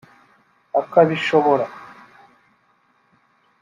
’akabishobora 0.81 1.65